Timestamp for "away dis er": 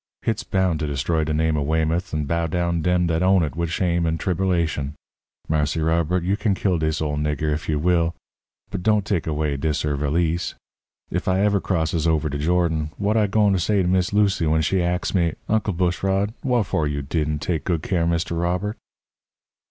9.27-9.95